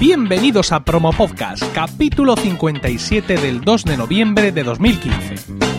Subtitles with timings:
[0.00, 5.77] Bienvenidos a Promo Podcast, capítulo 57 del 2 de noviembre de 2015.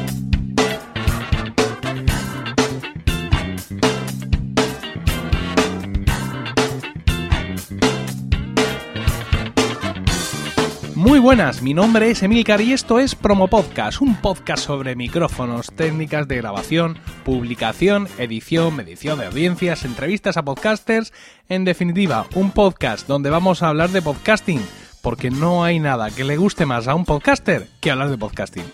[11.19, 15.67] Muy buenas, mi nombre es Emilcar y esto es Promo Podcast, un podcast sobre micrófonos,
[15.67, 21.11] técnicas de grabación, publicación, edición, medición de audiencias, entrevistas a podcasters,
[21.49, 24.61] en definitiva, un podcast donde vamos a hablar de podcasting,
[25.01, 28.71] porque no hay nada que le guste más a un podcaster que hablar de podcasting.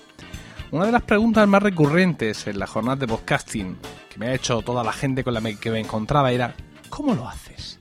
[0.70, 3.76] Una de las preguntas más recurrentes en la jornada de podcasting
[4.08, 6.54] que me ha hecho toda la gente con la que me encontraba era
[6.90, 7.80] ¿cómo lo haces?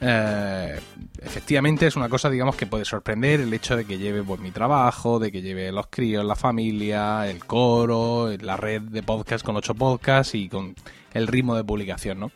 [0.00, 0.78] Eh,
[1.20, 4.50] efectivamente es una cosa, digamos, que puede sorprender el hecho de que lleve pues, mi
[4.50, 9.56] trabajo, de que lleve los críos, la familia, el coro, la red de podcast con
[9.56, 10.74] ocho podcasts y con
[11.14, 12.30] el ritmo de publicación, ¿no?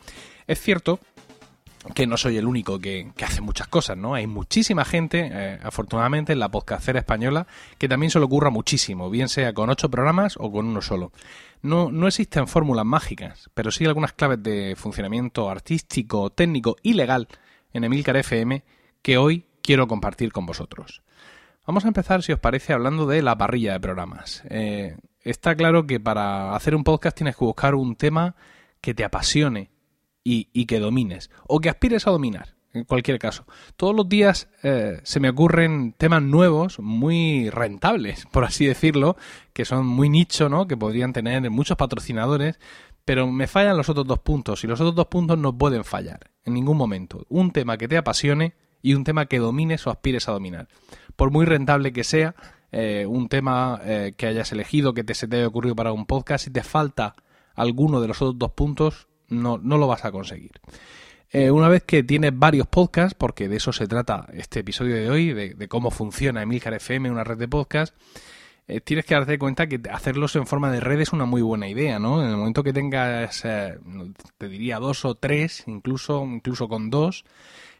[0.47, 0.99] Es cierto
[1.95, 4.13] que no soy el único que, hace muchas cosas, ¿no?
[4.13, 7.45] Hay muchísima gente, eh, afortunadamente, en la podcastera española
[7.77, 11.11] que también se le ocurra muchísimo, bien sea con ocho programas o con uno solo.
[11.61, 17.27] No, no existen fórmulas mágicas, pero sí algunas claves de funcionamiento artístico, técnico y legal
[17.73, 18.63] en Emilcar FM
[19.01, 21.01] que hoy quiero compartir con vosotros.
[21.65, 24.43] Vamos a empezar, si os parece, hablando de la parrilla de programas.
[24.49, 28.35] Eh, está claro que para hacer un podcast tienes que buscar un tema
[28.81, 29.71] que te apasione
[30.25, 33.45] y, que domines, o que aspires a dominar, en cualquier caso.
[33.77, 39.15] Todos los días eh, se me ocurren temas nuevos, muy rentables, por así decirlo,
[39.53, 40.67] que son muy nicho, ¿no?
[40.67, 42.59] Que podrían tener muchos patrocinadores,
[43.05, 46.32] pero me fallan los otros dos puntos y los otros dos puntos no pueden fallar
[46.45, 47.25] en ningún momento.
[47.29, 50.67] Un tema que te apasione y un tema que domines o aspires a dominar.
[51.15, 52.35] Por muy rentable que sea,
[52.71, 56.05] eh, un tema eh, que hayas elegido, que te se te haya ocurrido para un
[56.05, 57.15] podcast, si te falta
[57.55, 60.59] alguno de los otros dos puntos, no, no lo vas a conseguir.
[61.31, 65.09] Eh, una vez que tienes varios podcasts, porque de eso se trata este episodio de
[65.09, 67.95] hoy, de, de cómo funciona Emilcar FM, una red de podcasts,
[68.67, 71.67] eh, tienes que darte cuenta que hacerlos en forma de red es una muy buena
[71.67, 72.23] idea, ¿no?
[72.23, 73.77] En el momento que tengas, eh,
[74.37, 77.25] te diría dos o tres, incluso, incluso con dos,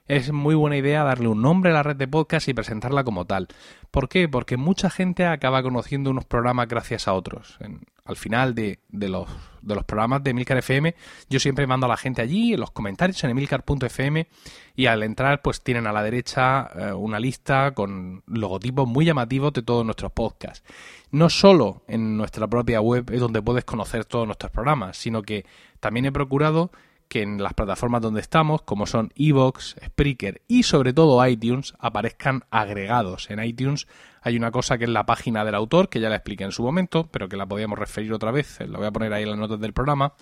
[0.07, 3.25] es muy buena idea darle un nombre a la red de podcast y presentarla como
[3.25, 3.47] tal.
[3.89, 4.27] ¿Por qué?
[4.27, 7.57] Porque mucha gente acaba conociendo unos programas gracias a otros.
[8.05, 9.29] al final de, los,
[9.61, 10.93] de los programas de Emilcar FM,
[11.29, 14.27] yo siempre mando a la gente allí, en los comentarios en emilcar.fm,
[14.75, 19.53] y al entrar, pues tienen a la derecha eh, una lista con logotipos muy llamativos
[19.53, 20.63] de todos nuestros podcasts.
[21.11, 25.45] No solo en nuestra propia web es donde puedes conocer todos nuestros programas, sino que
[25.79, 26.71] también he procurado
[27.07, 32.43] que en las plataformas donde estamos, como son Evox, Spreaker y sobre todo iTunes, aparezcan
[32.49, 33.29] agregados.
[33.29, 33.87] En iTunes
[34.21, 36.63] hay una cosa que es la página del autor, que ya la expliqué en su
[36.63, 38.59] momento, pero que la podíamos referir otra vez.
[38.61, 40.13] La voy a poner ahí en las notas del programa.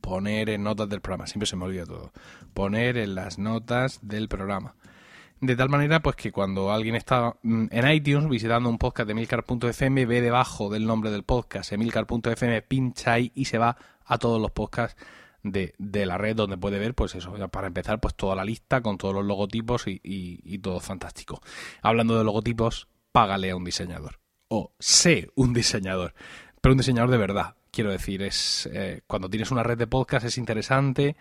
[0.00, 2.12] Poner en notas del programa, siempre se me olvida todo.
[2.54, 4.74] Poner en las notas del programa.
[5.40, 9.12] De tal manera, pues que cuando alguien está mm, en iTunes visitando un podcast de
[9.12, 14.40] emilcar.fm, ve debajo del nombre del podcast emilcar.fm, pincha ahí y se va a todos
[14.40, 15.00] los podcasts
[15.52, 15.74] de,
[16.06, 19.14] la red donde puede ver, pues eso, para empezar, pues toda la lista con todos
[19.14, 21.40] los logotipos y, todo fantástico.
[21.82, 24.20] Hablando de logotipos, págale a un diseñador.
[24.48, 26.14] O sé un diseñador,
[26.60, 27.56] pero un diseñador de verdad.
[27.70, 31.16] Quiero decir, es eh, cuando tienes una red de podcast es interesante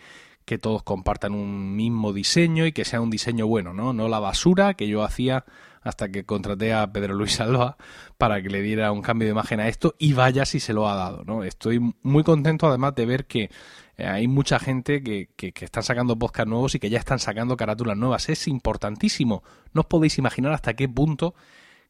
[0.46, 3.92] que todos compartan un mismo diseño y que sea un diseño bueno, ¿no?
[3.92, 5.44] No la basura que yo hacía
[5.82, 7.78] hasta que contraté a Pedro Luis Alba
[8.18, 10.88] para que le diera un cambio de imagen a esto y vaya si se lo
[10.88, 11.44] ha dado, ¿no?
[11.44, 13.50] Estoy muy contento además de ver que
[13.98, 17.98] hay mucha gente que, que, están sacando podcast nuevos y que ya están sacando carátulas
[17.98, 18.30] nuevas.
[18.30, 19.44] Es importantísimo.
[19.74, 21.34] No os podéis imaginar hasta qué punto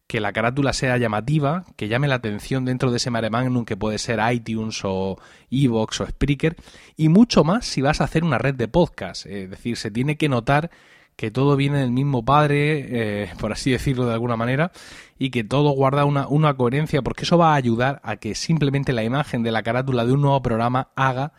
[0.08, 3.76] que la carátula sea llamativa, que llame la atención dentro de ese mare magnum que
[3.76, 5.20] puede ser iTunes o
[5.52, 6.56] Evox o Spreaker,
[6.96, 9.26] y mucho más si vas a hacer una red de podcast.
[9.26, 10.72] Es decir, se tiene que notar
[11.18, 14.72] que todo viene del mismo padre, eh, por así decirlo de alguna manera,
[15.20, 18.94] y que todo guarda una, una coherencia, porque eso va a ayudar a que simplemente
[18.94, 21.34] la imagen de la carátula de un nuevo programa haga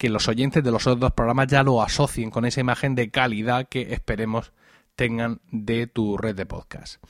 [0.00, 3.10] que los oyentes de los otros dos programas ya lo asocien con esa imagen de
[3.10, 4.54] calidad que esperemos
[4.96, 7.04] tengan de tu red de podcast.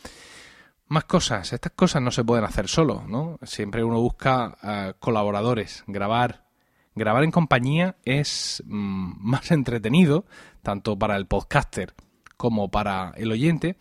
[0.88, 3.38] Más cosas, estas cosas no se pueden hacer solo, ¿no?
[3.44, 6.48] Siempre uno busca eh, colaboradores, grabar.
[6.96, 10.24] Grabar en compañía es mm, más entretenido,
[10.60, 11.94] tanto para el podcaster
[12.36, 13.76] como para el oyente,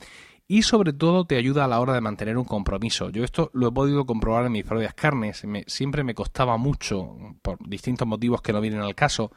[0.52, 3.12] y sobre todo te ayuda a la hora de mantener un compromiso.
[3.12, 5.46] Yo esto lo he podido comprobar en mis propias carnes.
[5.68, 9.32] siempre me costaba mucho, por distintos motivos que no vienen al caso,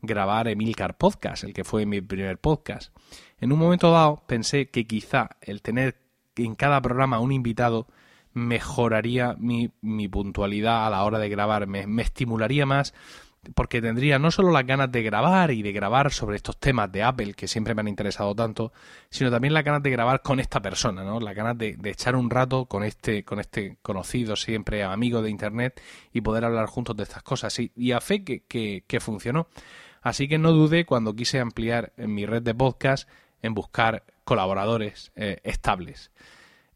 [0.00, 2.96] grabar Emilcar Podcast, el que fue mi primer podcast.
[3.38, 6.00] En un momento dado pensé que quizá el tener
[6.34, 7.86] en cada programa un invitado
[8.32, 12.94] mejoraría mi, mi puntualidad a la hora de grabar, me, me estimularía más
[13.54, 17.02] porque tendría no solo las ganas de grabar y de grabar sobre estos temas de
[17.02, 18.72] Apple que siempre me han interesado tanto,
[19.10, 21.20] sino también las ganas de grabar con esta persona, ¿no?
[21.20, 25.80] Las ganas de, echar un rato con este, con este conocido siempre amigo de internet
[26.12, 27.58] y poder hablar juntos de estas cosas.
[27.58, 28.42] Y, a fe que,
[28.86, 29.48] que, funcionó.
[30.02, 33.08] Así que no dudé cuando quise ampliar mi red de podcast
[33.42, 36.10] en buscar colaboradores eh, estables.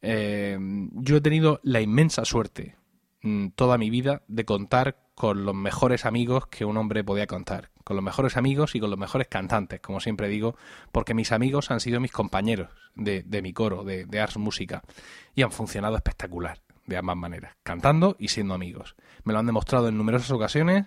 [0.02, 0.56] Eh,
[0.92, 2.76] yo he tenido la inmensa suerte
[3.22, 7.70] mm, toda mi vida de contar con los mejores amigos que un hombre podía contar,
[7.82, 10.54] con los mejores amigos y con los mejores cantantes, como siempre digo,
[10.92, 14.84] porque mis amigos han sido mis compañeros de, mi coro, de, de Ars Música,
[15.34, 18.94] y han funcionado espectacular, de ambas maneras, cantando y siendo amigos.
[19.24, 20.86] Me lo han demostrado en numerosas ocasiones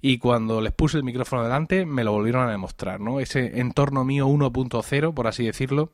[0.00, 3.20] y cuando les puse el micrófono delante me lo volvieron a demostrar, ¿no?
[3.20, 5.92] Ese entorno mío 1.0, por así decirlo,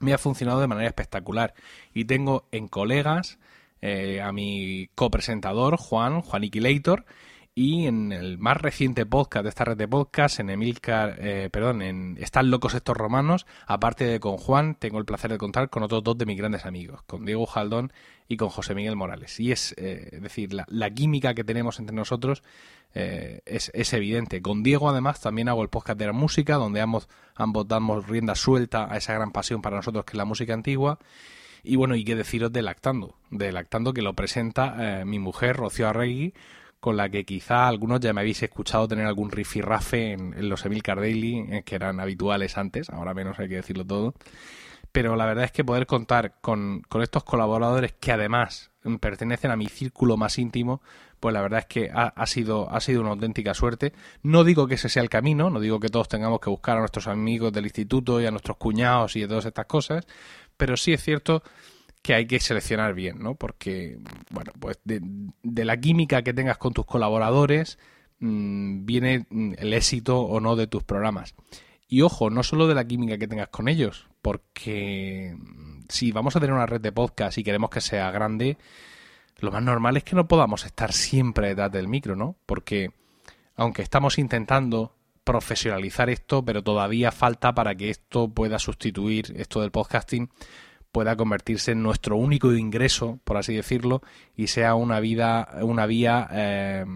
[0.00, 1.54] me ha funcionado de manera espectacular
[1.94, 3.38] y tengo en colegas
[3.80, 7.04] eh, a mi copresentador, Juan, Juan Iquilator,
[7.54, 11.82] y en el más reciente podcast de esta red de podcast, en Emilcar, eh, perdón,
[11.82, 15.82] en Están locos estos romanos, aparte de con Juan, tengo el placer de contar con
[15.82, 17.92] otros dos de mis grandes amigos, con Diego Jaldón
[18.28, 19.40] y con José Miguel Morales.
[19.40, 22.44] Y es, eh, decir, la, química que tenemos entre nosotros
[22.94, 24.40] es, es, evidente.
[24.40, 28.34] Con Diego, además, también hago el podcast de la música, donde ambos, ambos damos rienda
[28.34, 30.98] suelta a esa gran pasión para nosotros que es la música antigua.
[31.62, 35.56] Y bueno, y qué deciros de Lactando, de Lactando que lo presenta eh, mi mujer,
[35.56, 36.34] Rocío Arregui,
[36.80, 40.64] con la que quizá algunos ya me habéis escuchado tener algún rifirrafe en, en los
[40.64, 44.14] Emil Cardelli, eh, que eran habituales antes, ahora menos hay que decirlo todo.
[44.92, 48.70] Pero la verdad es que poder contar con, con estos colaboradores que además
[49.00, 50.80] pertenecen a mi círculo más íntimo,
[51.20, 53.92] pues la verdad es que ha, ha, sido, ha sido una auténtica suerte.
[54.22, 56.80] No digo que ese sea el camino, no digo que todos tengamos que buscar a
[56.80, 60.06] nuestros amigos del instituto y a nuestros cuñados y de todas estas cosas,
[60.58, 61.42] pero sí es cierto
[62.02, 63.34] que hay que seleccionar bien, ¿no?
[63.34, 63.98] Porque,
[64.30, 67.78] bueno, pues de, la química que tengas con tus colaboradores
[68.20, 71.34] mm, viene mm, el éxito o no de tus programas.
[71.88, 76.36] Y ojo, no solo de la química que tengas con ellos, porque mm, si vamos
[76.36, 78.58] a tener una red de podcast y queremos que sea grande,
[79.38, 82.36] lo más normal es que no podamos estar siempre detrás del micro, ¿no?
[82.46, 82.90] Porque
[83.56, 84.94] aunque estamos intentando
[85.28, 90.30] profesionalizar esto, pero todavía falta para que esto pueda sustituir, esto del podcasting,
[90.90, 94.00] pueda convertirse en nuestro único ingreso, por así decirlo,
[94.34, 96.86] y sea una vida, una vía eh,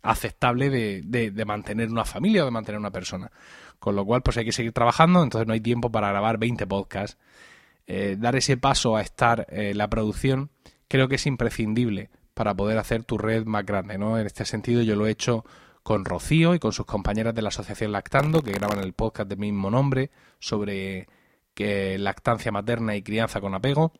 [0.00, 3.30] aceptable de, de, mantener una familia o de mantener una persona.
[3.78, 6.66] Con lo cual, pues hay que seguir trabajando, entonces no hay tiempo para grabar 20
[6.66, 7.18] podcasts.
[7.86, 10.48] Eh, dar ese paso a estar en la producción
[10.88, 14.18] creo que es imprescindible para poder hacer tu red más grande, ¿no?
[14.18, 15.44] En este sentido yo lo he hecho
[15.82, 19.38] con Rocío y con sus compañeras de la Asociación Lactando, que graban el podcast del
[19.38, 21.08] mismo nombre sobre
[21.54, 23.92] que lactancia materna y crianza con apego.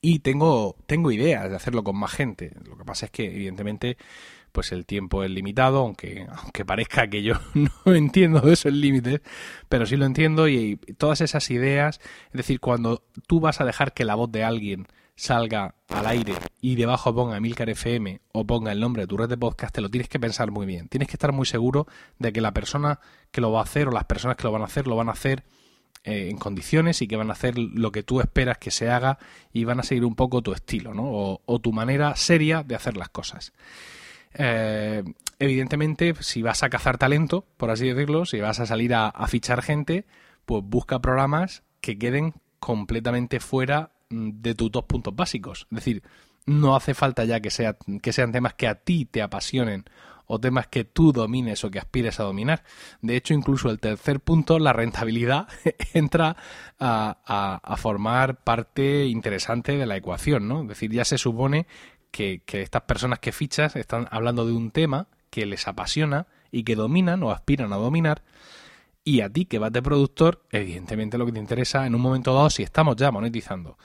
[0.00, 2.52] Y tengo, tengo ideas de hacerlo con más gente.
[2.64, 3.96] Lo que pasa es que, evidentemente,
[4.52, 9.20] pues el tiempo es limitado, aunque, aunque parezca que yo no entiendo de esos límites,
[9.68, 13.92] pero sí lo entiendo y todas esas ideas, es decir, cuando tú vas a dejar
[13.92, 14.86] que la voz de alguien
[15.18, 19.28] salga al aire y debajo ponga Emilcar FM o ponga el nombre de tu red
[19.28, 20.88] de podcast, te lo tienes que pensar muy bien.
[20.88, 21.88] Tienes que estar muy seguro
[22.20, 23.00] de que la persona
[23.32, 25.08] que lo va a hacer o las personas que lo van a hacer lo van
[25.08, 25.42] a hacer
[26.04, 29.18] eh, en condiciones y que van a hacer lo que tú esperas que se haga
[29.52, 31.40] y van a seguir un poco tu estilo, ¿no?
[31.44, 33.52] O, tu manera seria de hacer las cosas.
[34.34, 35.02] Eh,
[35.40, 39.62] evidentemente, si vas a cazar talento, por así decirlo, si vas a salir a fichar
[39.62, 40.06] gente,
[40.46, 45.66] pues busca programas que queden completamente fuera de tus dos puntos básicos.
[45.70, 46.02] Es decir,
[46.46, 49.84] no hace falta ya que, sea, que sean temas que a ti te apasionen
[50.26, 52.62] o temas que tú domines o que aspires a dominar.
[53.00, 55.48] De hecho, incluso el tercer punto, la rentabilidad,
[55.94, 56.36] entra
[56.78, 60.62] a, a, formar parte interesante de la ecuación, ¿no?
[60.62, 61.66] Es decir, ya se supone
[62.10, 66.62] que, que estas personas que fichas están hablando de un tema que les apasiona y
[66.62, 68.22] que dominan o aspiran a dominar
[69.08, 72.34] y a ti que vas de productor, evidentemente lo que te interesa en un momento
[72.34, 73.78] dado, si estamos ya monetizando,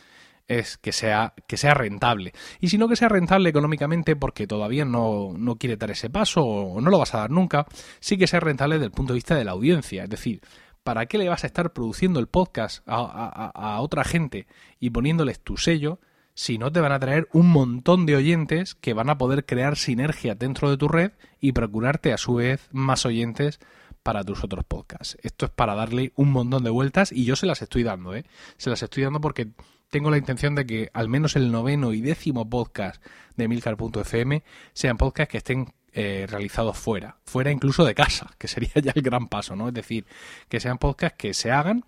[0.48, 2.34] es que sea, que sea rentable.
[2.60, 6.44] Y si no que sea rentable económicamente porque todavía no, no quiere dar ese paso
[6.44, 7.66] o no lo vas a dar nunca,
[8.00, 10.04] sí que sea rentable desde el punto de vista de la audiencia.
[10.04, 10.42] Es decir,
[10.84, 14.48] ¿para qué le vas a estar produciendo el podcast a, a, a otra gente
[14.80, 16.00] y poniéndoles tu sello?
[16.36, 19.78] si no te van a traer un montón de oyentes que van a poder crear
[19.78, 23.60] sinergia dentro de tu red y procurarte a su vez más oyentes
[24.04, 25.18] para tus otros podcasts.
[25.22, 28.26] Esto es para darle un montón de vueltas y yo se las estoy dando, ¿eh?
[28.58, 29.50] Se las estoy dando porque
[29.94, 33.00] tengo la intención de que al menos el noveno y décimo podcast
[33.38, 38.72] de Milcar.fm sean podcasts que estén eh, realizados fuera, fuera incluso de casa, que sería
[38.82, 39.68] ya el gran paso, ¿no?
[39.68, 40.08] Es decir,
[40.50, 41.86] que sean podcasts que se hagan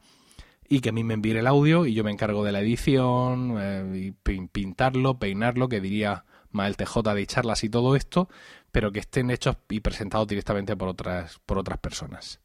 [0.69, 3.55] y que a mí me envíe el audio y yo me encargo de la edición,
[3.59, 8.29] eh, y pintarlo, peinarlo, que diría Mael TJ de charlas y todo esto,
[8.71, 12.39] pero que estén hechos y presentados directamente por otras, por otras personas.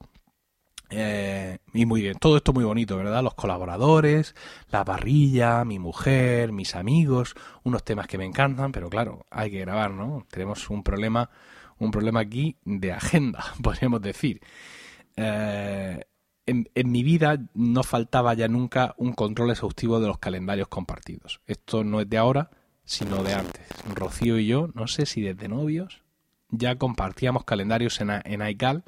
[0.90, 3.22] Eh, y muy bien, todo esto muy bonito, ¿verdad?
[3.22, 4.34] Los colaboradores,
[4.70, 9.60] la parrilla, mi mujer, mis amigos, unos temas que me encantan, pero claro, hay que
[9.60, 10.26] grabar, ¿no?
[10.28, 11.30] Tenemos un problema,
[11.78, 14.40] un problema aquí de agenda, podríamos decir.
[15.16, 16.04] Eh,
[16.46, 21.40] en, mi vida no faltaba ya nunca un control exhaustivo de los calendarios compartidos.
[21.46, 22.50] Esto no es de ahora,
[22.84, 23.64] sino de antes.
[23.94, 26.02] Rocío y yo, no sé si desde novios,
[26.48, 28.82] ya compartíamos calendarios en, en iCal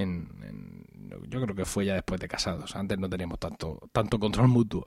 [0.00, 0.79] en,
[1.28, 2.76] yo creo que fue ya después de casados.
[2.76, 4.86] Antes no teníamos tanto, tanto control mutuo.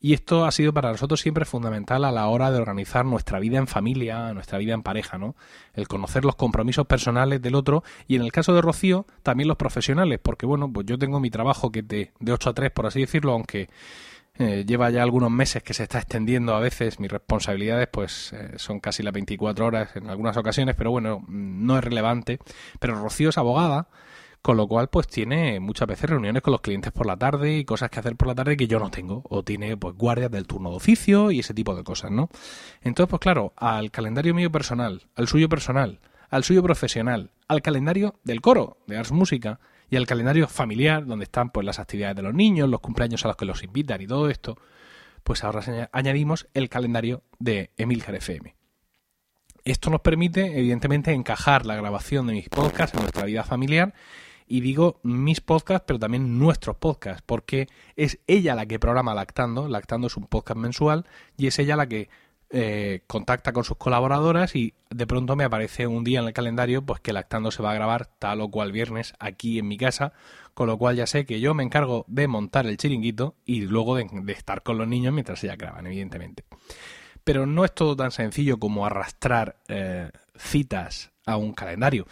[0.00, 3.58] Y esto ha sido para nosotros siempre fundamental a la hora de organizar nuestra vida
[3.58, 5.34] en familia, nuestra vida en pareja, ¿no?
[5.72, 9.56] El conocer los compromisos personales del otro y en el caso de Rocío, también los
[9.56, 12.70] profesionales, porque bueno, pues yo tengo mi trabajo que es de, de 8 a 3,
[12.70, 13.68] por así decirlo, aunque
[14.36, 18.54] eh, lleva ya algunos meses que se está extendiendo a veces mis responsabilidades, pues eh,
[18.56, 22.40] son casi las 24 horas en algunas ocasiones, pero bueno, no es relevante.
[22.80, 23.88] Pero Rocío es abogada
[24.44, 27.64] con lo cual, pues tiene muchas veces reuniones con los clientes por la tarde y
[27.64, 29.22] cosas que hacer por la tarde que yo no tengo.
[29.30, 32.28] O tiene, pues, guardias del turno de oficio y ese tipo de cosas, ¿no?
[32.82, 35.98] Entonces, pues claro, al calendario mío personal, al suyo personal,
[36.28, 41.24] al suyo profesional, al calendario del coro de Ars Música y al calendario familiar, donde
[41.24, 44.06] están, pues, las actividades de los niños, los cumpleaños a los que los invitan y
[44.06, 44.58] todo esto,
[45.22, 48.54] pues ahora añadimos el calendario de Emilcar FM.
[49.64, 53.94] Esto nos permite, evidentemente, encajar la grabación de mis podcasts en nuestra vida familiar
[54.46, 59.68] y digo mis podcasts, pero también nuestros podcasts, porque es ella la que programa Lactando.
[59.68, 62.08] Lactando es un podcast mensual y es ella la que
[62.56, 66.82] eh, contacta con sus colaboradoras y de pronto me aparece un día en el calendario
[66.82, 70.12] pues que Lactando se va a grabar tal o cual viernes aquí en mi casa,
[70.52, 73.96] con lo cual ya sé que yo me encargo de montar el chiringuito y luego
[73.96, 76.44] de, estar con los niños mientras ella graban, evidentemente.
[77.24, 82.06] Pero no es todo tan sencillo como arrastrar eh, citas a un calendario.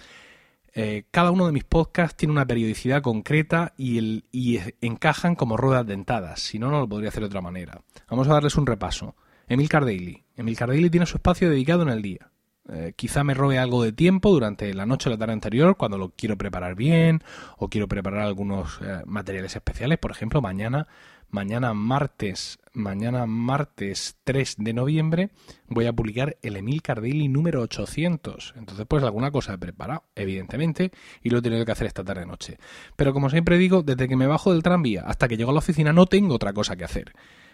[0.75, 6.41] Eh, cada uno de mis podcasts tiene una periodicidad concreta y, encajan como ruedas dentadas,
[6.41, 7.83] si no, no lo podría hacer de otra manera.
[8.09, 9.14] Vamos a darles un repaso.
[9.49, 10.25] Emil Daily.
[10.37, 12.31] Emil Daily tiene su espacio dedicado en el día.
[12.69, 15.99] Eh, quizá me robe algo de tiempo durante la noche o la tarde anterior cuando
[15.99, 17.21] lo quiero preparar bien
[17.59, 19.99] o quiero preparar algunos eh, materiales especiales.
[19.99, 20.87] Por ejemplo, mañana
[21.33, 25.31] mañana martes, mañana martes 3 de noviembre,
[25.67, 28.55] voy a publicar el Emil Cardelli número 800.
[28.57, 32.27] Entonces, pues alguna cosa he preparado, evidentemente, y lo he tenido que hacer esta tarde
[32.27, 32.59] noche.
[32.97, 35.61] Pero como siempre digo, desde que me bajo del tranvía hasta que llego a la
[35.61, 37.12] oficina no tengo otra cosa que hacer,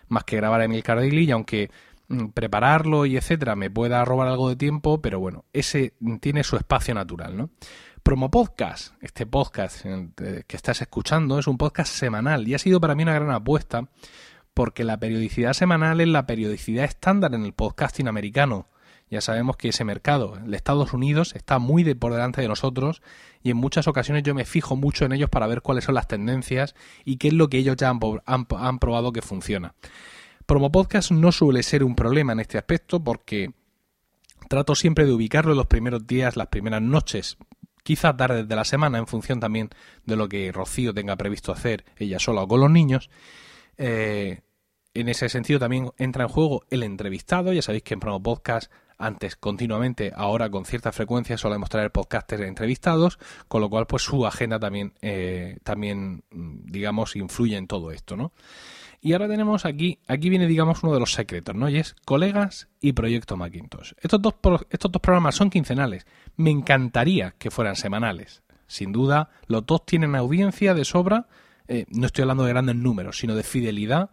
[0.08, 1.70] más que grabar a Emil Cardelli y aunque
[2.08, 6.56] mm, prepararlo y etcétera me pueda robar algo de tiempo, pero bueno, ese tiene su
[6.56, 7.50] espacio natural, ¿no?
[8.08, 12.94] Promo Podcast, este podcast que estás escuchando, es un podcast semanal y ha sido para
[12.94, 13.90] mí una gran apuesta
[14.54, 18.66] porque la periodicidad semanal es la periodicidad estándar en el podcasting americano.
[19.10, 23.02] Ya sabemos que ese mercado, el Estados Unidos, está muy de por delante de nosotros
[23.42, 26.08] y en muchas ocasiones yo me fijo mucho en ellos para ver cuáles son las
[26.08, 26.74] tendencias
[27.04, 29.74] y qué es lo que ellos ya han, han probado que funciona.
[30.46, 33.52] Promo Podcast no suele ser un problema en este aspecto porque
[34.48, 37.36] trato siempre de ubicarlo en los primeros días, las primeras noches
[37.88, 39.70] quizá tarde de la semana, en función también
[40.04, 43.08] de lo que Rocío tenga previsto hacer ella sola o con los niños.
[43.78, 44.42] Eh,
[44.92, 47.50] en ese sentido también entra en juego el entrevistado.
[47.50, 52.42] Ya sabéis que en Promo Podcast antes continuamente, ahora con cierta frecuencia solemos traer podcasters
[52.42, 53.18] entrevistados,
[53.48, 58.34] con lo cual pues su agenda también, eh, también digamos, influye en todo esto, ¿no?
[59.00, 61.68] Y ahora tenemos aquí, aquí viene digamos uno de los secretos, ¿no?
[61.68, 63.92] Y es colegas y proyecto Macintosh.
[64.00, 64.34] Estos dos,
[64.70, 66.06] estos dos programas son quincenales.
[66.36, 68.42] Me encantaría que fueran semanales.
[68.66, 71.26] Sin duda, los dos tienen audiencia de sobra.
[71.68, 74.10] Eh, no estoy hablando de grandes números, sino de fidelidad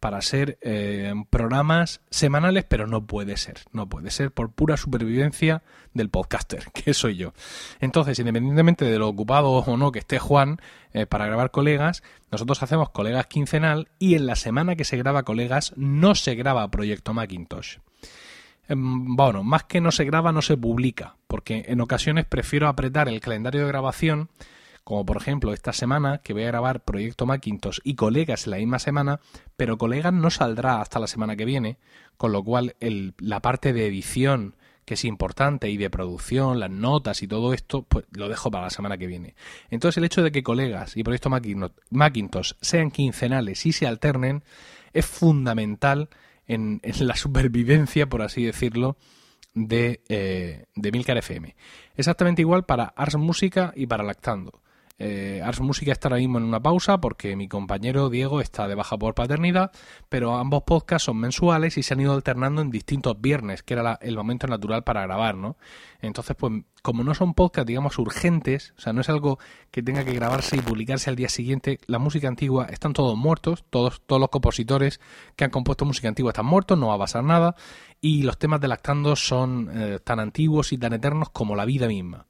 [0.00, 5.62] para ser eh, programas semanales, pero no puede ser, no puede ser por pura supervivencia
[5.94, 7.32] del podcaster, que soy yo.
[7.80, 10.60] Entonces, independientemente de lo ocupado o no que esté Juan
[10.92, 15.24] eh, para grabar colegas, nosotros hacemos colegas quincenal y en la semana que se graba
[15.24, 17.78] colegas no se graba Proyecto Macintosh.
[18.68, 23.08] Em, bueno, más que no se graba, no se publica, porque en ocasiones prefiero apretar
[23.08, 24.28] el calendario de grabación
[24.88, 28.56] como por ejemplo esta semana que voy a grabar Proyecto Macintosh y Colegas en la
[28.56, 29.20] misma semana,
[29.54, 31.76] pero Colegas no saldrá hasta la semana que viene,
[32.16, 32.74] con lo cual
[33.18, 37.82] la parte de edición que es importante y de producción, las notas y todo esto,
[37.82, 39.34] pues lo dejo para la semana que viene.
[39.68, 41.28] Entonces el hecho de que Colegas y Proyecto
[41.90, 44.42] Macintosh sean quincenales y se alternen
[44.94, 46.08] es fundamental
[46.46, 48.96] en, la supervivencia, por así decirlo,
[49.52, 51.56] de, eh, de Milcar FM.
[51.94, 54.62] Exactamente igual para Ars Música y para Lactando.
[55.00, 58.74] Eh, Ars Música está ahora mismo en una pausa porque mi compañero Diego está de
[58.74, 59.70] baja por paternidad,
[60.08, 63.98] pero ambos podcasts son mensuales y se han ido alternando en distintos viernes, que era
[64.02, 65.56] el momento natural para grabar, ¿no?
[66.00, 69.38] Entonces, pues, como no son podcasts, digamos, urgentes, o sea, no es algo
[69.70, 73.64] que tenga que grabarse y publicarse al día siguiente, la música antigua están todos muertos,
[73.70, 75.00] todos, todos los compositores
[75.36, 77.54] que han compuesto música antigua están muertos, no va a pasar nada,
[78.00, 81.86] y los temas de Lactando son eh, tan antiguos y tan eternos como la vida
[81.86, 82.26] misma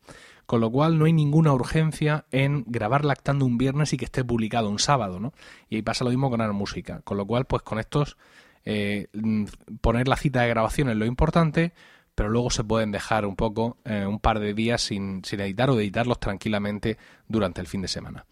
[0.49, 4.25] con lo cual no hay ninguna urgencia en grabar lactando un viernes y que esté
[4.25, 5.35] publicado un sábado, ¿no?
[5.69, 8.17] Y ahí pasa lo mismo con la música, con lo cual pues con estos
[8.65, 9.45] eh, mm,
[9.83, 11.75] poner la cita de grabación es lo importante,
[12.15, 15.69] pero luego se pueden dejar un poco, eh, un par de días sin, sin editar
[15.69, 16.97] o editarlos tranquilamente
[17.29, 18.25] durante el fin de semana.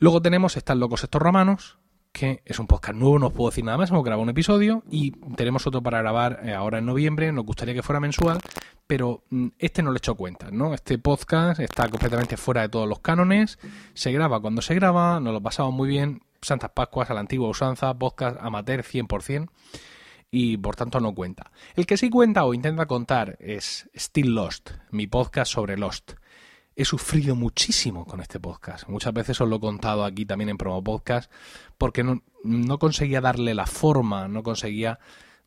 [0.00, 1.78] Luego tenemos Están locos estos romanos,
[2.12, 4.82] que es un podcast nuevo, no os puedo decir nada más, hemos grabado un episodio
[4.90, 8.40] y tenemos otro para grabar eh, ahora en noviembre, nos gustaría que fuera mensual,
[8.86, 10.74] pero mm, este no le he hecho cuenta, ¿no?
[10.74, 13.58] Este podcast está completamente fuera de todos los cánones,
[13.94, 17.48] se graba cuando se graba, nos lo pasamos muy bien, Santas Pascuas a la antigua
[17.48, 19.48] usanza, podcast amateur 100%,
[20.30, 21.50] y por tanto no cuenta.
[21.74, 26.12] El que sí cuenta o intenta contar es Still Lost, mi podcast sobre Lost
[26.76, 28.88] he sufrido muchísimo con este podcast.
[28.88, 31.30] Muchas veces os lo he contado aquí también en Promo Podcast,
[31.78, 34.98] porque no, conseguía darle la forma, no conseguía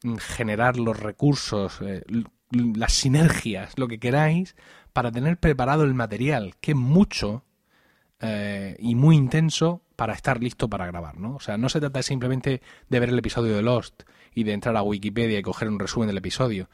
[0.03, 2.03] mm, generar los recursos, eh,
[2.51, 4.55] las sinergias, lo que queráis,
[4.91, 7.43] para tener preparado el material, que es mucho
[8.19, 11.35] eh, y muy intenso para estar listo para grabar, ¿no?
[11.35, 14.03] O sea, no se trata simplemente de ver el episodio de Lost
[14.33, 16.69] y de entrar a Wikipedia y coger un resumen del episodio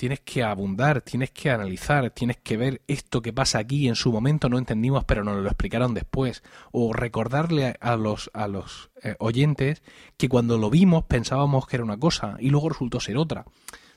[0.00, 4.10] tienes que abundar, tienes que analizar, tienes que ver esto que pasa aquí en su
[4.10, 6.42] momento no entendimos pero nos lo explicaron después
[6.72, 9.82] o recordarle a los a los eh, oyentes
[10.16, 13.44] que cuando lo vimos pensábamos que era una cosa y luego resultó ser otra.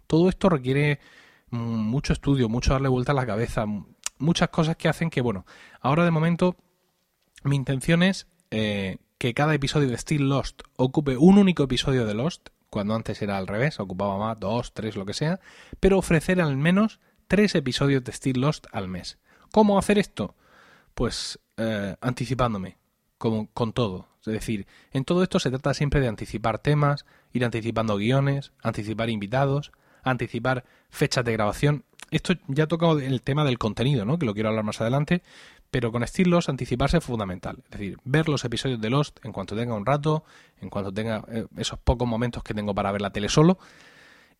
[0.05, 0.99] Todo esto requiere
[1.51, 3.63] mm, mucho estudio, mucho darle vuelta a la cabeza,
[4.17, 5.45] muchas cosas que hacen que bueno,
[5.79, 6.57] ahora de momento
[7.45, 12.13] mi intención es eh, que cada episodio de Still Lost ocupe un único episodio de
[12.13, 15.39] Lost cuando antes era al revés, ocupaba más, dos, tres, lo que sea,
[15.79, 19.19] pero ofrecer al menos tres episodios de Steel Lost al mes.
[19.51, 20.33] ¿Cómo hacer esto?
[20.95, 22.77] Pues eh, anticipándome,
[23.19, 24.07] como con todo.
[24.25, 29.11] Es decir, en todo esto se trata siempre de anticipar temas, ir anticipando guiones, anticipar
[29.11, 31.83] invitados, anticipar fechas de grabación.
[32.09, 34.17] Esto ya ha tocado el tema del contenido, ¿no?
[34.17, 35.21] Que lo quiero hablar más adelante,
[35.73, 37.63] pero con estilos anticiparse es fundamental.
[37.65, 40.23] Es decir, ver los episodios de Lost en cuanto tenga un rato,
[40.61, 43.57] en cuanto tenga eh, esos pocos momentos que tengo para ver la tele solo.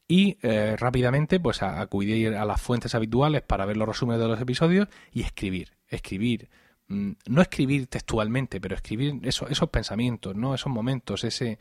[0.07, 4.39] Y eh, rápidamente pues acudir a las fuentes habituales para ver los resúmenes de los
[4.39, 6.51] episodios y escribir, escribir,
[6.89, 11.57] mm, no escribir textualmente, pero escribir esos, esos pensamientos, no esos momentos, ese,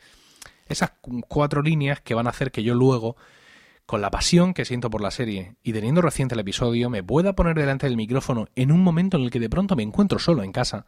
[0.67, 0.91] esas
[1.27, 3.15] cuatro líneas que van a hacer que yo luego
[3.85, 7.33] con la pasión que siento por la serie y teniendo reciente el episodio, me pueda
[7.33, 10.43] poner delante del micrófono en un momento en el que de pronto me encuentro solo
[10.43, 10.85] en casa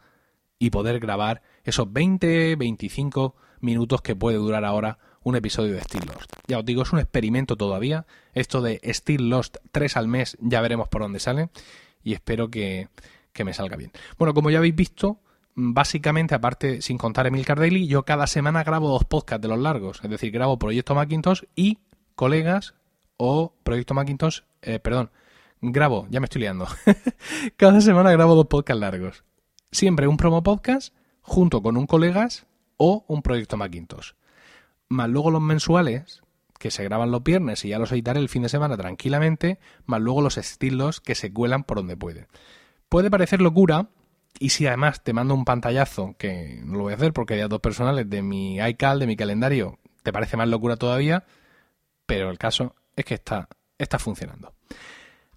[0.58, 6.06] y poder grabar esos 20, 25 minutos que puede durar ahora un episodio de Steel
[6.06, 6.32] Lost.
[6.46, 8.06] Ya os digo, es un experimento todavía.
[8.32, 11.50] Esto de Steel Lost 3 al mes, ya veremos por dónde sale
[12.02, 12.88] y espero que,
[13.32, 13.90] que me salga bien.
[14.18, 15.20] Bueno, como ya habéis visto,
[15.54, 20.00] básicamente, aparte, sin contar Emil Cardelli, yo cada semana grabo dos podcasts de los largos.
[20.02, 21.78] Es decir, grabo Proyecto Macintosh y
[22.14, 22.74] colegas
[23.16, 25.10] o Proyecto Macintosh, eh, perdón,
[25.60, 26.66] grabo, ya me estoy liando.
[27.56, 29.24] Cada semana grabo dos podcasts largos.
[29.70, 34.12] Siempre un promo podcast junto con un colegas o un proyecto Macintosh.
[34.88, 36.22] Más luego los mensuales,
[36.58, 40.00] que se graban los viernes y ya los editaré el fin de semana tranquilamente, más
[40.00, 42.28] luego los estilos que se cuelan por donde puede.
[42.88, 43.88] Puede parecer locura,
[44.38, 47.40] y si además te mando un pantallazo, que no lo voy a hacer porque hay
[47.40, 51.24] datos personales de mi iCal, de mi calendario, te parece más locura todavía,
[52.06, 54.52] pero el caso es que está, está funcionando.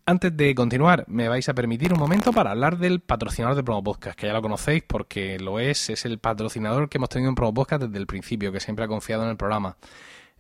[0.05, 3.83] Antes de continuar, me vais a permitir un momento para hablar del patrocinador de Promo
[3.83, 7.35] Podcast, que ya lo conocéis porque lo es, es el patrocinador que hemos tenido en
[7.35, 9.77] Promo Podcast desde el principio, que siempre ha confiado en el programa.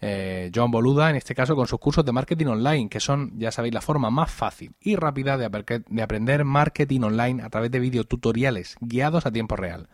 [0.01, 3.51] Eh, Joan Boluda, en este caso, con sus cursos de marketing online, que son, ya
[3.51, 7.79] sabéis, la forma más fácil y rápida de, de aprender marketing online a través de
[7.79, 9.87] videotutoriales guiados a tiempo real.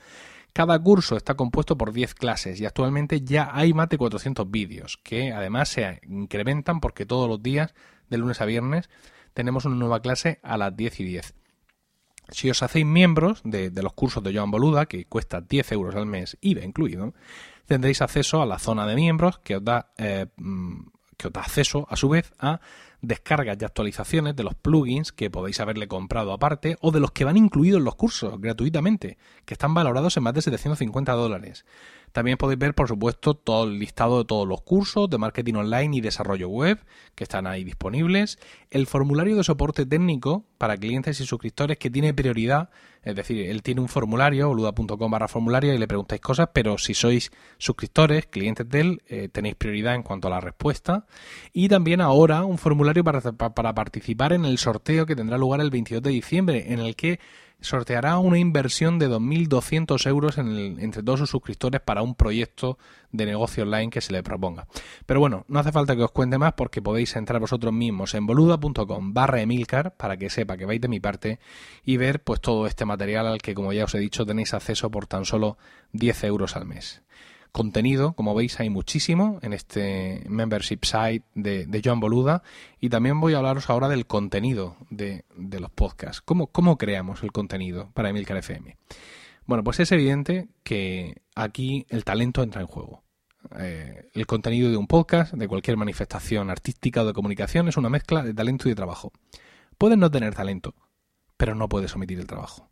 [0.56, 4.98] Cada curso está compuesto por 10 clases y actualmente ya hay más de 400 vídeos,
[5.04, 7.74] que además se incrementan porque todos los días,
[8.10, 8.90] de lunes a viernes,
[9.34, 11.36] tenemos una nueva clase a las 10 y 10.
[12.30, 16.06] Si os hacéis miembros de, los cursos de Joan Boluda, que cuesta 10 euros al
[16.06, 17.14] mes, IVA incluido,
[17.66, 20.88] tendréis acceso a la zona de miembros que os da, eh, mm,
[21.18, 22.62] que os da acceso a su vez a
[23.02, 27.26] descargas y actualizaciones de los plugins que podéis haberle comprado aparte o de los que
[27.26, 31.66] van incluidos en los cursos gratuitamente, que están valorados en más de 750 dólares.
[32.16, 35.98] También podéis ver, por supuesto, todo el listado de todos los cursos de marketing online
[35.98, 36.80] y desarrollo web
[37.14, 38.40] que están ahí disponibles,
[38.72, 42.70] el formulario de soporte técnico para clientes y suscriptores que tiene prioridad.
[43.04, 46.94] Es decir, él tiene un formulario, boluda.com barra formulario, y le preguntáis cosas, pero si
[46.94, 51.08] sois suscriptores, clientes de él, eh, tenéis prioridad en cuanto a la respuesta.
[51.52, 55.70] Y también ahora un formulario para, para participar en el sorteo que tendrá lugar el
[55.70, 57.20] 22 de diciembre, en el que
[57.62, 62.78] sorteará una inversión de 2.200 euros entre todos sus suscriptores para un proyecto
[63.12, 64.68] de negocio online que se le proponga.
[65.06, 68.26] Pero bueno, no hace falta que os cuente más porque podéis entrar vosotros mismos en
[68.26, 71.40] boluda.com barra emilcar para que sepa que vais de mi parte
[71.84, 74.92] y ver pues todo este material al que como ya os he dicho tenéis acceso
[74.92, 75.58] por tan solo
[75.94, 77.02] 10 euros al mes
[77.56, 82.44] contenido, como veis hay muchísimo en este membership site de, de Joan Boluda
[82.82, 86.20] y también voy a hablaros ahora del contenido de, los podcasts.
[86.20, 88.76] ¿Cómo, ¿Cómo, creamos el contenido para Emilcar FM?
[89.46, 93.06] Bueno, pues es evidente que aquí el talento entra en juego.
[93.58, 97.88] Eh, el contenido de un podcast, de cualquier manifestación artística o de comunicación, es una
[97.88, 99.14] mezcla de talento y de trabajo.
[99.78, 100.76] Puedes no tener talento,
[101.38, 102.70] pero no puedes omitir el trabajo.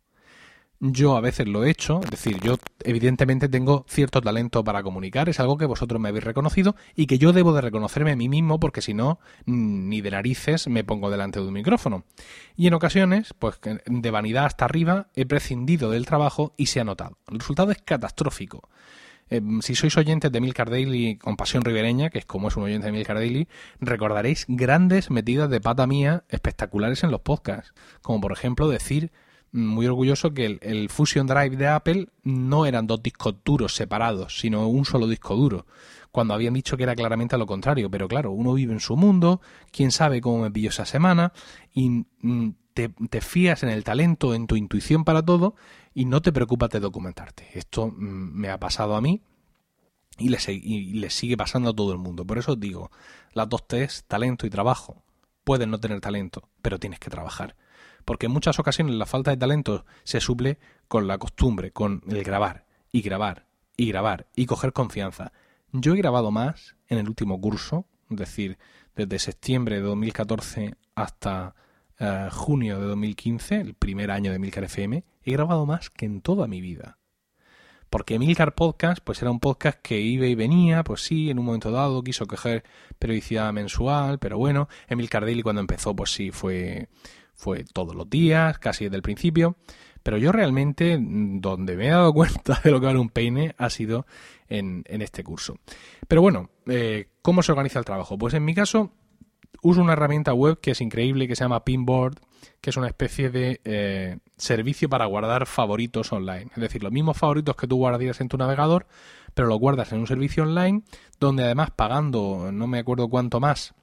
[0.86, 5.30] Yo a veces lo he hecho, es decir, yo evidentemente tengo cierto talento para comunicar,
[5.30, 8.28] es algo que vosotros me habéis reconocido y que yo debo de reconocerme a mí
[8.28, 12.04] mismo porque si no, ni de narices me pongo delante de un micrófono.
[12.54, 16.84] Y en ocasiones, pues de vanidad hasta arriba, he prescindido del trabajo y se ha
[16.84, 17.16] notado.
[17.32, 18.68] El resultado es catastrófico.
[19.30, 22.64] Em, si sois oyentes de Milcar Daily con pasión ribereña, que es como es un
[22.64, 23.48] oyente de Milcar Daily,
[23.80, 29.12] recordaréis grandes metidas de pata mía espectaculares en los podcasts, como por ejemplo decir
[29.54, 34.66] muy orgulloso que el, Fusion Drive de Apple no eran dos discos duros separados, sino
[34.66, 35.64] un solo disco duro,
[36.10, 37.88] cuando habían dicho que era claramente lo contrario.
[37.88, 39.40] Pero claro, uno vive en su mundo,
[39.70, 41.32] quién sabe cómo me pilló esa semana,
[41.72, 45.54] y mm, te, fías en el talento, en tu intuición para todo,
[45.94, 47.48] y no te preocupas de documentarte.
[47.54, 49.22] Esto mm, me ha pasado a mí.
[50.16, 52.24] Y le, y le sigue pasando a todo el mundo.
[52.24, 52.92] Por eso digo,
[53.32, 55.02] las dos T's, talento y trabajo.
[55.42, 57.56] Puedes no tener talento, pero tienes que trabajar
[58.04, 62.22] porque en muchas ocasiones la falta de talento se suple con la costumbre, con el
[62.22, 65.32] grabar y grabar y grabar y coger confianza.
[65.72, 68.58] Yo he grabado más en el último curso, es decir,
[68.94, 71.54] desde septiembre de 2014 hasta
[71.98, 76.20] eh, junio de 2015, el primer año de Milcar FM, he grabado más que en
[76.20, 76.98] toda mi vida.
[77.90, 81.44] Porque Milcar Podcast, pues era un podcast que iba y venía, pues sí, en un
[81.44, 82.64] momento dado quiso coger
[82.98, 86.88] periodicidad mensual, pero bueno, Emilcar Daily cuando empezó, pues sí, fue,
[87.44, 89.56] fue todos los días, casi desde el principio,
[90.02, 93.54] pero yo realmente mm, donde me he dado cuenta de lo que vale un peine
[93.58, 94.06] ha sido
[94.48, 95.58] en, este curso.
[96.08, 98.16] Pero bueno, eh, ¿cómo se organiza el trabajo?
[98.16, 98.92] Pues en mi caso
[99.60, 102.18] uso una herramienta web que es increíble, que se llama Pinboard,
[102.62, 106.50] que es una especie de eh, servicio para guardar favoritos online.
[106.54, 108.86] Es decir, los mismos favoritos que tú guardarías en tu navegador,
[109.34, 110.82] pero los guardas en un servicio online,
[111.20, 113.74] donde además pagando no me acuerdo cuánto más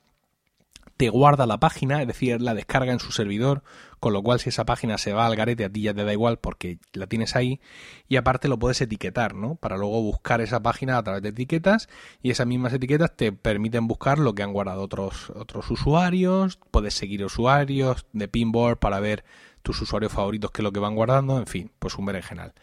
[1.01, 3.63] te guarda la página, es decir, la descarga en su servidor,
[3.99, 6.13] con lo cual si esa página se va al garete a ti ya te da
[6.13, 7.59] igual porque la tienes ahí
[8.07, 9.55] y aparte lo puedes etiquetar, ¿no?
[9.55, 11.89] Para luego buscar esa página a través de etiquetas
[12.21, 16.93] y esas mismas etiquetas te permiten buscar lo que han guardado otros, otros usuarios, puedes
[16.93, 19.23] seguir usuarios de Pinboard para ver
[19.63, 22.53] tus usuarios favoritos que es lo que van guardando, en fin, pues un berenjenal.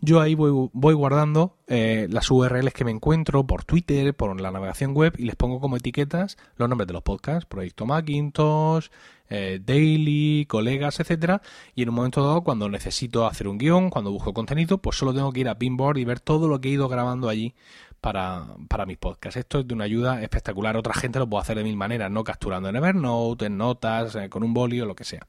[0.00, 4.52] Yo ahí voy, voy guardando eh, las URLs que me encuentro por Twitter, por la
[4.52, 8.88] navegación web y les pongo como etiquetas los nombres de los podcasts, Proyecto Macintosh,
[9.28, 11.42] eh, Daily, colegas, etcétera.
[11.74, 15.12] Y en un momento dado, cuando necesito hacer un guion, cuando busco contenido, pues solo
[15.12, 17.54] tengo que ir a Pinboard y ver todo lo que he ido grabando allí
[18.00, 19.36] para, para mis podcasts.
[19.36, 20.76] Esto es de una ayuda espectacular.
[20.76, 24.28] Otra gente lo puede hacer de mil maneras, no capturando en Evernote, en notas, eh,
[24.28, 25.26] con un boli o lo que sea.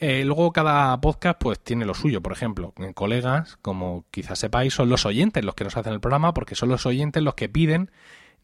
[0.00, 4.88] Eh, luego cada podcast pues tiene lo suyo, por ejemplo, colegas, como quizás sepáis, son
[4.88, 7.90] los oyentes los que nos hacen el programa porque son los oyentes los que piden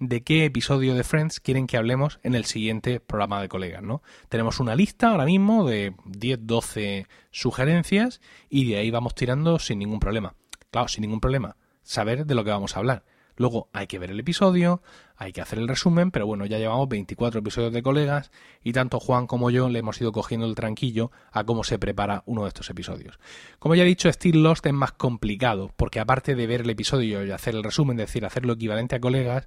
[0.00, 4.02] de qué episodio de Friends quieren que hablemos en el siguiente programa de colegas, ¿no?
[4.28, 9.78] Tenemos una lista ahora mismo de 10, 12 sugerencias y de ahí vamos tirando sin
[9.78, 10.34] ningún problema.
[10.72, 11.56] Claro, sin ningún problema.
[11.82, 13.04] Saber de lo que vamos a hablar.
[13.36, 14.82] Luego hay que ver el episodio,
[15.16, 18.30] hay que hacer el resumen, pero bueno, ya llevamos 24 episodios de colegas
[18.62, 22.22] y tanto Juan como yo le hemos ido cogiendo el tranquillo a cómo se prepara
[22.26, 23.18] uno de estos episodios.
[23.58, 27.24] Como ya he dicho, Steel Lost es más complicado, porque aparte de ver el episodio
[27.24, 29.46] y hacer el resumen, es decir, hacer lo equivalente a colegas,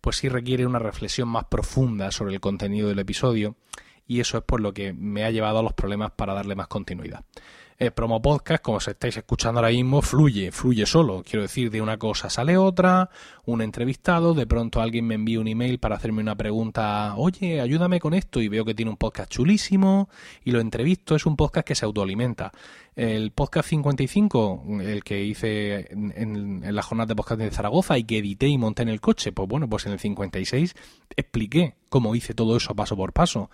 [0.00, 3.56] pues sí requiere una reflexión más profunda sobre el contenido del episodio
[4.08, 6.66] y eso es por lo que me ha llevado a los problemas para darle más
[6.66, 7.24] continuidad.
[7.80, 11.22] Eh, promo podcast, como se estáis escuchando ahora mismo, fluye, fluye solo.
[11.22, 13.08] Quiero decir, de una cosa sale otra,
[13.44, 18.00] un entrevistado, de pronto alguien me envía un email para hacerme una pregunta, oye, ayúdame
[18.00, 20.08] con esto, y veo que tiene un podcast chulísimo,
[20.44, 22.50] y lo entrevisto, es un podcast que se autoalimenta.
[22.98, 26.12] El podcast 55, el que hice en,
[26.64, 29.30] en la jornada de podcast de Zaragoza y que edité y monté en el coche,
[29.30, 30.74] pues bueno, pues en el 56
[31.14, 33.50] expliqué cómo hice todo eso paso por paso.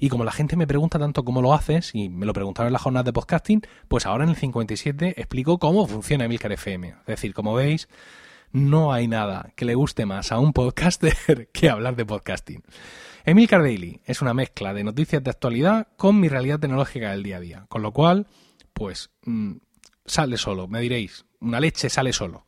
[0.00, 2.72] Y como la gente me pregunta tanto cómo lo haces, y me lo preguntaron en
[2.72, 6.88] la jornada de podcasting, pues ahora en el 57 explico cómo funciona Emilcar FM.
[6.88, 7.88] Es decir, como veis,
[8.50, 12.64] no hay nada que le guste más a un podcaster que hablar de podcasting.
[13.24, 17.36] Emilcar Daily es una mezcla de noticias de actualidad con mi realidad tecnológica del día
[17.36, 17.66] a día.
[17.68, 18.26] Con lo cual,
[18.78, 19.56] pues mm,
[20.06, 20.68] sale solo.
[20.68, 22.46] Me diréis, una leche sale solo.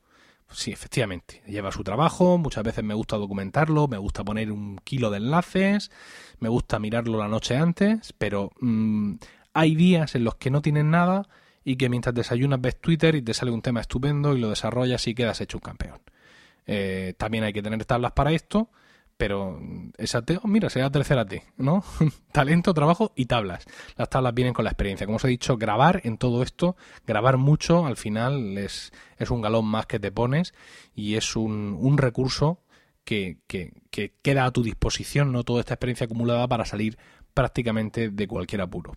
[0.53, 5.11] Sí, efectivamente, lleva su trabajo, muchas veces me gusta documentarlo, me gusta poner un kilo
[5.11, 5.93] de enlaces,
[6.41, 9.15] me gusta mirarlo la noche antes, pero mm,
[9.55, 11.29] hay días en los que no tienen nada
[11.63, 15.07] y que mientras desayunas ves Twitter y te sale un tema estupendo y lo desarrollas
[15.07, 16.01] y quedas hecho un campeón.
[16.67, 18.71] Eh, también hay que tener tablas para esto,
[19.21, 19.61] pero
[19.99, 21.85] esa T, oh, mira, será tercera T, ¿no?
[22.33, 23.67] Talento, trabajo y tablas.
[23.99, 25.05] Las tablas vienen con la experiencia.
[25.05, 26.75] Como os he dicho, grabar en todo esto,
[27.07, 30.55] grabar mucho, al final es, es un galón más que te pones
[30.95, 32.63] y es un, un recurso
[33.05, 35.45] que, que, que queda a tu disposición, ¿no?
[35.45, 36.97] Toda esta experiencia acumulada para salir
[37.35, 38.95] prácticamente de cualquier apuro.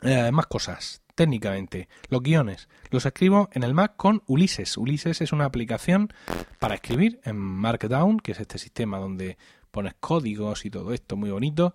[0.00, 1.88] Eh, más cosas técnicamente.
[2.08, 4.76] Los guiones los escribo en el Mac con Ulises.
[4.76, 6.12] Ulises es una aplicación
[6.60, 9.36] para escribir en Markdown, que es este sistema donde
[9.70, 11.74] pones códigos y todo esto muy bonito.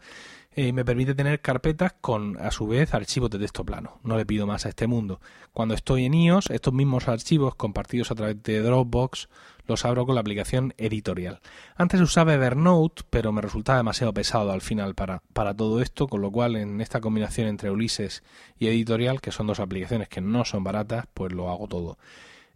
[0.53, 3.99] Eh, y me permite tener carpetas con, a su vez, archivos de texto plano.
[4.03, 5.21] No le pido más a este mundo.
[5.53, 9.29] Cuando estoy en iOS, estos mismos archivos compartidos a través de Dropbox
[9.67, 11.39] los abro con la aplicación editorial.
[11.75, 16.21] Antes usaba Evernote, pero me resultaba demasiado pesado al final para, para todo esto, con
[16.21, 18.23] lo cual en esta combinación entre Ulises
[18.59, 21.97] y editorial, que son dos aplicaciones que no son baratas, pues lo hago todo.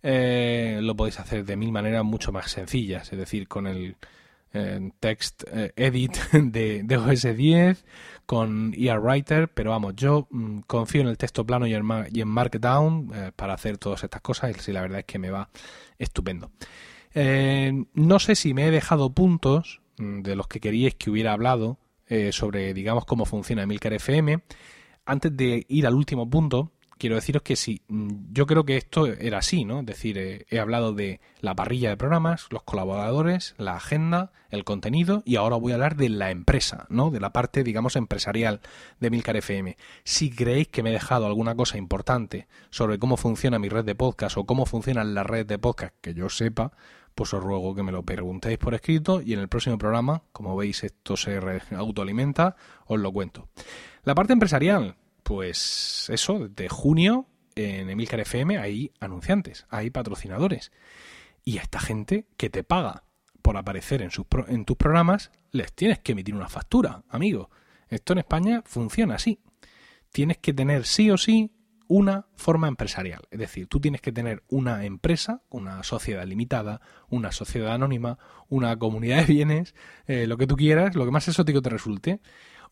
[0.04, 3.96] Eh, lo podéis hacer de mil maneras mucho más sencillas, es decir, con el
[5.00, 7.86] text eh, edit de, OS 10
[8.26, 13.12] con ER Writer, pero vamos, yo mm, confío en el texto plano y en, Markdown
[13.14, 15.50] eh, para hacer todas estas cosas y la verdad es que me va
[15.98, 16.52] estupendo.
[17.14, 21.34] Eh, no sé si me he dejado puntos mm, de los que queríais que hubiera
[21.34, 21.80] hablado
[22.30, 24.44] sobre, digamos, cómo funciona Emilcar FM.
[25.08, 29.08] Antes de ir al último punto, quiero deciros que sí, mm, yo creo que esto
[29.08, 29.82] era así, ¿no?
[29.82, 34.64] Es decir, eh, he hablado de la parrilla de programas, los colaboradores, la agenda, el
[34.64, 37.12] contenido y ahora voy a hablar de la empresa, ¿no?
[37.12, 38.62] De la parte, digamos, empresarial
[39.00, 39.78] de Milcar FM.
[40.04, 43.96] Si creéis que me he dejado alguna cosa importante sobre cómo funciona mi red de
[43.96, 46.72] podcast o cómo funciona la red de podcast que yo sepa,
[47.16, 50.56] pues os ruego que me lo preguntéis por escrito y en el próximo programa, como
[50.56, 51.40] veis esto se
[51.72, 53.48] autoalimenta, os lo cuento.
[54.04, 60.72] La parte empresarial, pues eso, de junio en Emilcar FM hay anunciantes, hay patrocinadores.
[61.44, 63.06] Y a esta gente que te paga
[63.42, 67.50] por aparecer en, sus en tus programas, les tienes que emitir una factura, amigo.
[67.90, 69.40] Esto en España funciona así.
[70.12, 71.52] Tienes que tener sí o sí
[71.88, 73.22] una forma empresarial.
[73.32, 78.78] Es decir, tú tienes que tener una empresa, una sociedad limitada, una sociedad anónima, una
[78.78, 79.74] comunidad de bienes,
[80.06, 82.22] eh, lo que tú quieras, lo que más exótico te resulte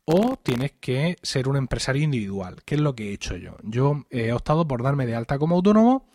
[0.05, 3.57] o tienes que ser un empresario individual, que es lo que he hecho yo.
[3.63, 6.07] Yo he optado por darme de alta como autónomo.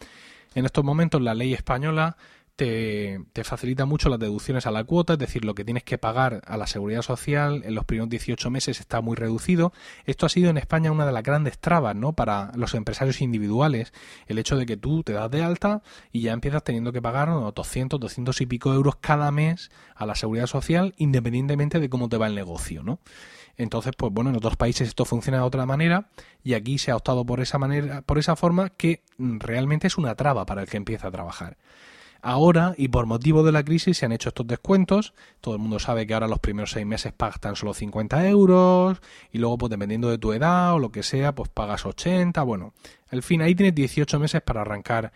[0.55, 2.17] En estos momentos la ley española
[2.59, 6.43] te, facilita mucho las deducciones a la cuota, es decir, lo que tienes que pagar
[6.45, 9.73] a la seguridad social en los primeros 18 meses está muy reducido.
[10.07, 12.15] Esto ha sido en España una de las grandes trabas ¿no?
[12.15, 13.93] para los empresarios individuales,
[14.27, 17.31] el hecho de que tú te das de alta y ya empiezas teniendo que pagar
[17.31, 22.09] unos 200, 200 y pico euros cada mes a la seguridad social independientemente de cómo
[22.09, 22.83] te va el negocio.
[22.83, 22.99] ¿no?
[23.59, 26.09] Entonces, pues bueno, en otros países esto funciona de otra manera
[26.43, 29.99] y aquí se ha optado por esa manera, por esa forma que mm, realmente es
[29.99, 31.59] una traba para el que empieza a trabajar.
[32.21, 35.15] Ahora, y por motivo de la crisis, se han hecho estos descuentos.
[35.41, 39.01] Todo el mundo sabe que ahora los primeros seis meses pagas tan solo 50 euros.
[39.31, 42.43] Y luego, pues dependiendo de tu edad o lo que sea, pues pagas 80.
[42.43, 42.75] Bueno,
[43.11, 45.13] al fin, ahí tienes 18 meses para arrancar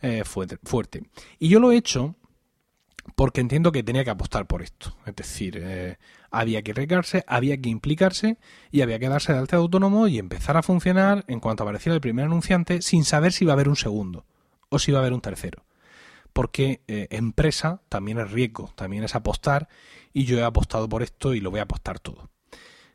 [0.00, 1.02] eh, fuerte.
[1.38, 2.14] Y yo lo he hecho
[3.14, 4.96] porque entiendo que tenía que apostar por esto.
[5.04, 5.98] Es decir, eh,
[6.38, 8.38] había que recarse, había que implicarse
[8.70, 11.94] y había que darse de alta de autónomo y empezar a funcionar en cuanto apareciera
[11.94, 14.26] el primer anunciante sin saber si iba a haber un segundo
[14.68, 15.64] o si iba a haber un tercero.
[16.32, 19.68] Porque eh, empresa también es riesgo, también es apostar
[20.12, 22.28] y yo he apostado por esto y lo voy a apostar todo.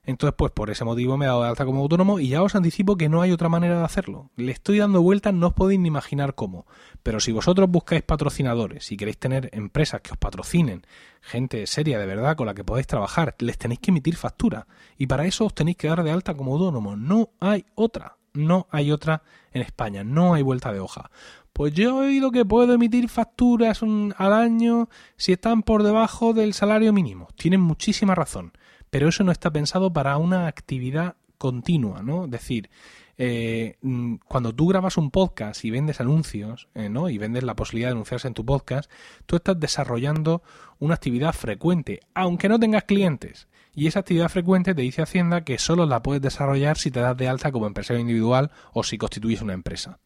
[0.04, 2.56] Entonces, pues por ese motivo me he dado de alta como autónomo y ya os
[2.56, 4.32] anticipo que no hay otra manera de hacerlo.
[4.36, 6.66] Le estoy dando vueltas, no os podéis ni imaginar cómo.
[7.04, 10.88] Pero si vosotros buscáis patrocinadores, si queréis tener empresas que os patrocinen,
[11.22, 14.66] gente seria de verdad con la que podéis trabajar, les tenéis que emitir factura.
[14.98, 16.96] Y para eso os tenéis que dar de alta como autónomo.
[16.96, 18.18] No hay otra.
[18.34, 21.12] No hay otra en España, no hay vuelta de hoja.
[21.54, 24.88] Pues yo he oído que puedo emitir facturas al año
[25.18, 27.28] si están por debajo del salario mínimo.
[27.36, 28.54] Tienen muchísima razón,
[28.92, 32.26] pero eso no está pensado para una actividad continua, ¿no?
[32.26, 32.70] Es decir,
[33.18, 37.10] eh, mm, cuando tú grabas un podcast y vendes anuncios, eh, ¿no?
[37.10, 38.92] Y vendes la posibilidad de anunciarse en tu podcast,
[39.26, 40.44] tú estás desarrollando
[40.78, 43.48] una actividad frecuente, aunque no tengas clientes.
[43.74, 47.16] Y esa actividad frecuente te dice Hacienda que solo la puedes desarrollar si te das
[47.16, 50.00] de alta como empresario individual o si constituyes una empresa.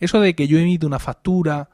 [0.00, 1.70] Eso de que yo emito una factura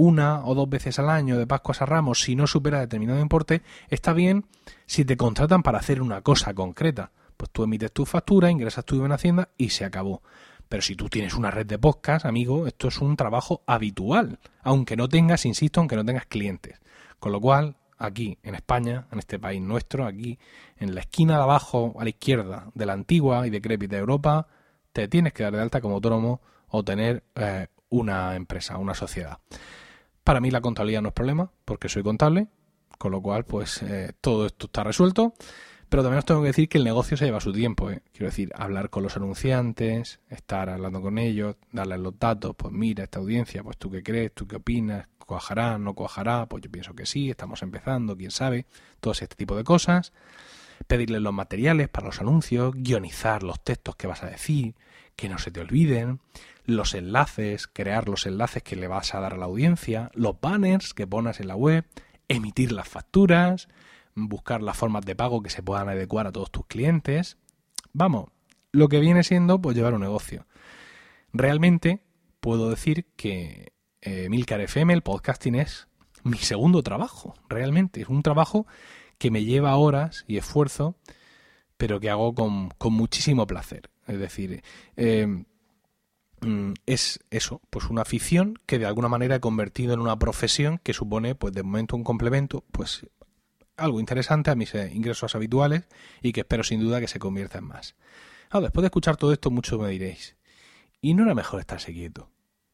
[0.00, 3.60] una o dos veces al año de Pascuas a Ramos si no supera determinado importe,
[3.90, 4.46] está bien
[4.86, 7.12] si te contratan para hacer una cosa concreta.
[7.36, 10.22] Pues tú emites tu factura, ingresas tu IVA en Hacienda y se acabó.
[10.70, 14.96] Pero si tú tienes una red de podcast, amigo, esto es un trabajo habitual, aunque
[14.96, 16.80] no tengas, insisto, aunque no tengas clientes.
[17.18, 20.38] Con lo cual, aquí en España, en este país nuestro, aquí
[20.78, 24.46] en la esquina de abajo a la izquierda de la antigua y decrépita Europa,
[24.94, 29.38] te tienes que dar de alta como autónomo o tener eh, una empresa, una sociedad.
[30.24, 32.48] Para mí la contabilidad no es problema, porque soy contable,
[32.98, 35.34] con lo cual pues eh, todo esto está resuelto.
[35.88, 37.90] Pero también os tengo que decir que el negocio se lleva su tiempo.
[37.90, 38.02] ¿eh?
[38.12, 43.02] Quiero decir, hablar con los anunciantes, estar hablando con ellos, darles los datos, pues mira,
[43.02, 45.78] esta audiencia, pues tú qué crees, tú qué opinas, ¿Cuajará?
[45.78, 46.46] ¿No cuajará?
[46.46, 48.66] Pues yo pienso que sí, estamos empezando, quién sabe,
[48.98, 50.12] todo este tipo de cosas.
[50.88, 54.74] Pedirles los materiales para los anuncios, guionizar los textos que vas a decir,
[55.20, 56.20] que no se te olviden,
[56.64, 60.94] los enlaces, crear los enlaces que le vas a dar a la audiencia, los banners
[60.94, 61.84] que pones en la web,
[62.28, 63.68] emitir las facturas,
[64.14, 67.36] buscar las formas de pago que se puedan adecuar a todos tus clientes.
[67.92, 68.30] Vamos,
[68.72, 70.46] lo que viene siendo pues llevar un negocio.
[71.32, 72.02] Realmente
[72.40, 75.88] puedo decir que eh, Milcar FM, el podcasting es
[76.24, 78.00] mi segundo trabajo, realmente.
[78.00, 78.66] Es un trabajo
[79.18, 80.96] que me lleva horas y esfuerzo,
[81.76, 83.90] pero que hago con, muchísimo placer.
[84.10, 84.62] Es decir,
[84.96, 85.44] eh,
[86.40, 90.78] mm, es eso, pues una afición que de alguna manera he convertido en una profesión
[90.78, 93.06] que supone, pues de momento un complemento, pues
[93.76, 95.84] algo interesante a mis eh, ingresos habituales
[96.22, 97.94] y que espero sin duda que se convierta en más.
[98.50, 100.36] Ahora, después de escuchar todo esto, mucho me diréis,
[101.00, 102.30] ¿y no era mejor estarse quieto?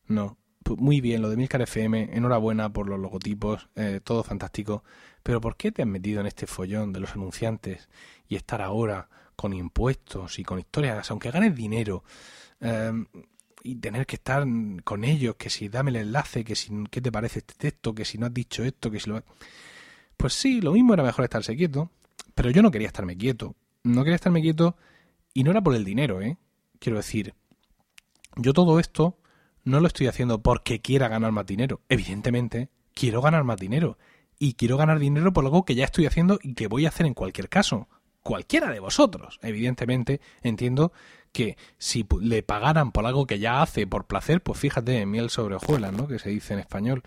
[0.07, 0.39] No,
[0.79, 4.85] muy bien, lo de Milcar FM, enhorabuena por los logotipos, eh, todo fantástico,
[5.23, 7.91] pero ¿por qué te has metido en este follón de los anunciantes
[8.27, 12.03] y estar ahora con impuestos y con historias, aunque ganes dinero,
[12.61, 13.07] em,
[13.63, 14.47] y tener que estar
[14.85, 18.05] con ellos, que si dame el enlace, que si qué te parece este texto, que
[18.05, 19.23] si no has dicho esto, que si lo...
[20.17, 21.91] Pues sí, lo mismo era mejor estarse quieto,
[22.35, 24.77] pero yo no quería estarme quieto, no quería estarme quieto
[25.35, 26.39] y no era por el dinero, ¿eh?
[26.79, 27.35] Quiero decir,
[28.37, 29.19] yo todo esto
[29.65, 31.81] no lo estoy haciendo porque quiera ganar más dinero.
[31.89, 33.99] Evidentemente, quiero ganar más dinero.
[34.39, 37.07] Y quiero ganar dinero por algo que ya estoy haciendo y que voy a hacer
[37.07, 37.89] en cualquier caso.
[38.27, 39.39] Cualquiera de vosotros.
[39.41, 40.93] Evidentemente, entiendo
[41.31, 45.55] que si le pagaran por algo que ya hace por placer, pues fíjate, miel sobre
[45.55, 46.09] hojuelas, ¿no?
[46.09, 47.05] Que se dice en español.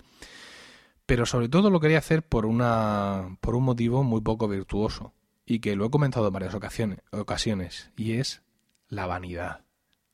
[1.05, 5.11] Pero sobre todo lo quería hacer por una por un motivo muy poco virtuoso
[5.45, 8.41] y que lo he comentado en varias ocasiones, ocasiones y es
[8.87, 9.65] la vanidad.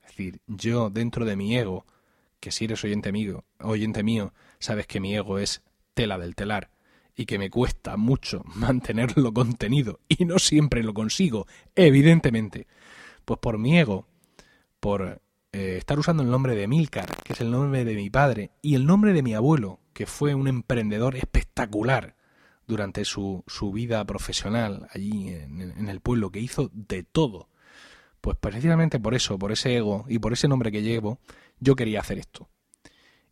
[0.02, 1.86] Es decir, yo dentro de mi ego
[2.40, 5.62] que si eres oyente mío, oyente mío, sabes que mi ego es
[5.94, 6.72] tela del telar
[7.16, 12.68] y que me cuesta mucho mantenerlo contenido y no siempre lo consigo, evidentemente.
[13.24, 14.08] Pues por mi ego,
[14.80, 18.52] por eh, estar usando el nombre de Milcar, que es el nombre de mi padre,
[18.62, 22.16] y el nombre de mi abuelo, que fue un emprendedor espectacular
[22.68, 27.50] durante su, su vida profesional allí en, en el pueblo, que hizo de todo.
[28.22, 31.20] Pues precisamente por eso, por ese ego y por ese nombre que llevo,
[31.60, 32.50] yo quería hacer esto.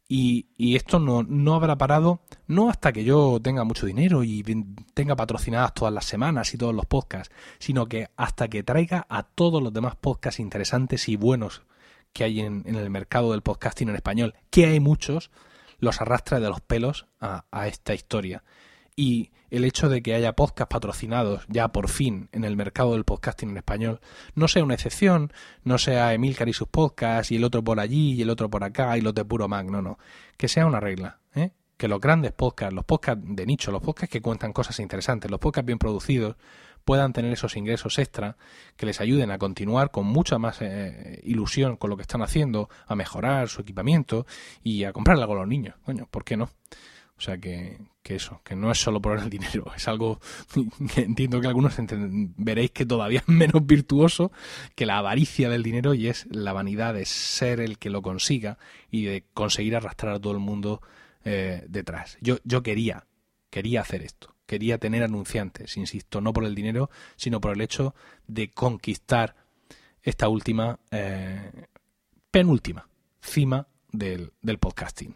[0.08, 4.44] Y, y, esto no, no habrá parado, no hasta que yo tenga mucho dinero y
[4.94, 9.24] tenga patrocinadas todas las semanas y todos los podcasts, sino que hasta que traiga a
[9.24, 11.63] todos los demás podcasts interesantes y buenos
[12.12, 15.32] que hay en, en el mercado del podcasting en español, que hay muchos,
[15.80, 18.44] los arrastre de los pelos a, a esta historia.
[18.95, 23.03] Y el hecho de que haya podcasts patrocinados ya por fin en el mercado del
[23.03, 24.01] podcasting en español
[24.34, 25.32] no sea una excepción,
[25.63, 28.63] no sea Emilcar y sus podcasts y el otro por allí y el otro por
[28.63, 29.99] acá y los de puro Mac, no, no,
[30.38, 31.51] que sea una regla, ¿eh?
[31.77, 35.39] que los grandes podcasts, los podcasts de nicho, los podcasts que cuentan cosas interesantes, los
[35.39, 36.36] podcasts bien producidos,
[36.84, 38.38] puedan tener esos ingresos extra
[38.75, 42.69] que les ayuden a continuar con mucha más eh, ilusión con lo que están haciendo,
[42.88, 44.25] a mejorar su equipamiento
[44.63, 45.75] y a comprarle algo a los niños.
[45.86, 46.49] Coño, ¿por qué no?
[47.17, 50.19] O sea que, que eso, que no es solo por el dinero, es algo
[50.93, 51.76] que entiendo que algunos
[52.38, 54.32] veréis que todavía es menos virtuoso
[54.76, 58.58] que la avaricia del dinero y es la vanidad de ser el que lo consiga
[58.91, 60.82] y de conseguir arrastrar a todo el mundo
[61.23, 62.17] eh, detrás.
[62.21, 63.06] Yo, yo quería,
[63.49, 67.96] quería hacer esto, quería tener anunciantes, insisto, no por el dinero, sino por el hecho
[68.27, 69.35] de conquistar
[70.02, 71.67] esta última eh,
[72.29, 72.90] penúltima
[73.21, 75.15] cima del, del podcasting.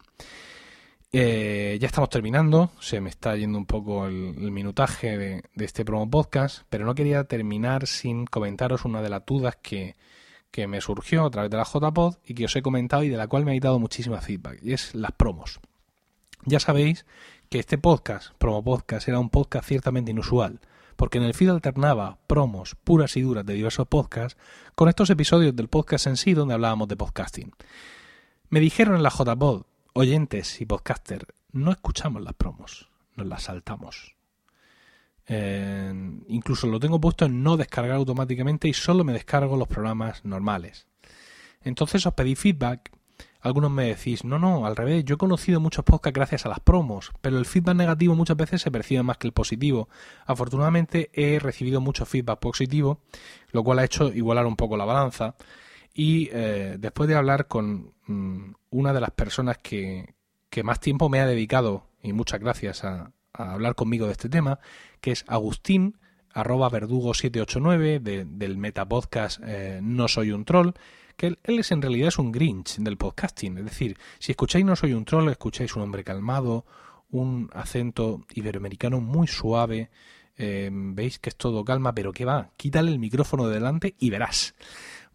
[1.10, 6.10] Eh, ya estamos terminando, se me está yendo un poco el, minutaje de, este promo
[6.10, 9.96] podcast, pero no quería terminar sin comentaros una de las dudas que,
[10.50, 13.16] que me surgió a través de la JPod y que os he comentado y de
[13.16, 15.60] la cual me ha dado muchísima feedback, y es las promos.
[16.44, 17.06] Ya sabéis
[17.48, 20.60] que este podcast, promo podcast, era un podcast ciertamente inusual,
[20.96, 24.38] porque en el feed alternaba promos puras y duras de diversos podcasts
[24.74, 27.52] con estos episodios del podcast en sí donde hablábamos de podcasting.
[28.50, 29.62] Me dijeron en la JPod
[29.98, 34.14] oyentes y podcasters, no escuchamos las promos, nos las saltamos.
[36.28, 40.86] incluso lo tengo puesto en no descargar automáticamente y solo me descargo los programas normales.
[41.62, 42.92] Entonces os pedí feedback.
[43.40, 46.60] Algunos me decís, no, no, al revés, yo he conocido muchos podcasts gracias a las
[46.60, 49.88] promos, pero el feedback negativo muchas veces se percibe más que el positivo.
[50.26, 53.00] Afortunadamente he recibido mucho feedback positivo,
[53.50, 55.34] lo cual ha hecho igualar un poco la balanza.
[55.94, 60.14] Y eh, después de hablar con mm, una de las personas que,
[60.64, 64.58] más tiempo me ha dedicado, y muchas gracias a, hablar conmigo de este tema,
[65.00, 65.98] que es Agustín,
[66.32, 70.72] arroba verdugo789 del metapodcast eh, No Soy un Troll,
[71.16, 73.58] que él, es en realidad es un Grinch del podcasting.
[73.58, 76.64] Es decir, si escucháis No Soy un Troll, escucháis un hombre calmado,
[77.10, 79.90] un acento iberoamericano muy suave,
[80.36, 84.10] eh, veis que es todo calma, pero que va, quítale el micrófono de delante y
[84.10, 84.54] verás.